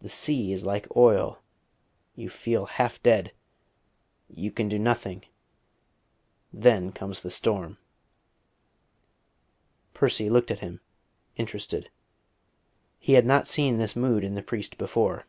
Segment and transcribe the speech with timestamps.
[0.00, 1.38] The sea is like oil;
[2.14, 3.32] you feel half dead:
[4.30, 5.26] you can do nothing.
[6.54, 7.76] Then comes the storm."
[9.92, 10.80] Percy looked at him,
[11.36, 11.90] interested.
[12.98, 15.26] He had not seen this mood in the priest before.